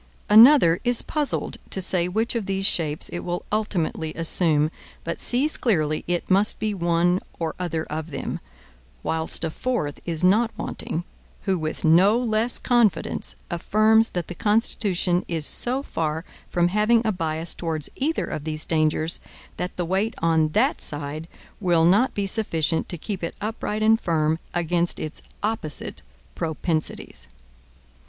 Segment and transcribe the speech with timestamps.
[0.31, 4.71] Another is puzzled to say which of these shapes it will ultimately assume,
[5.03, 8.39] but sees clearly it must be one or other of them;
[9.03, 11.03] whilst a fourth is not wanting,
[11.43, 17.11] who with no less confidence affirms that the Constitution is so far from having a
[17.11, 19.19] bias towards either of these dangers,
[19.57, 21.27] that the weight on that side
[21.59, 26.01] will not be sufficient to keep it upright and firm against its opposite
[26.33, 27.27] propensities.